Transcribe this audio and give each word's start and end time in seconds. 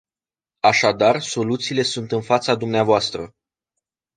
Așadar, 0.59 1.19
soluțiile 1.19 1.81
sunt 1.81 2.11
în 2.11 2.21
fața 2.21 2.55
dvs. 2.55 3.11